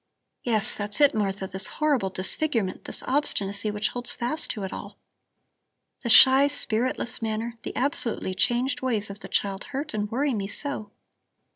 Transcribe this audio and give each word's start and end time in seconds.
"Yes, 0.41 0.77
that's 0.77 0.99
it, 0.99 1.13
Martha, 1.13 1.45
this 1.45 1.67
horrible 1.77 2.09
disfigurement, 2.09 2.85
this 2.85 3.03
obstinacy 3.03 3.69
which 3.69 3.89
holds 3.89 4.13
fast 4.15 4.49
to 4.49 4.63
it 4.63 4.73
all. 4.73 4.97
The 6.01 6.09
shy, 6.09 6.47
spiritless 6.47 7.21
manner, 7.21 7.59
the 7.61 7.75
absolutely 7.75 8.33
changed 8.33 8.81
ways 8.81 9.11
of 9.11 9.19
the 9.19 9.27
child 9.27 9.65
hurt 9.65 9.93
and 9.93 10.09
worry 10.09 10.33
me 10.33 10.47
so. 10.47 10.89